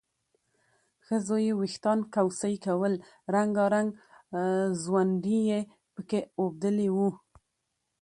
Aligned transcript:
ښځو 1.05 1.35
یې 1.45 1.53
وېښتان 1.59 1.99
کوڅۍ 2.13 2.55
کول، 2.65 2.93
رنګارنګ 3.35 3.89
ځونډي 4.83 5.39
یې 5.49 5.59
پکې 5.93 6.19
اوبدلي 6.41 6.89
وو 6.95 7.09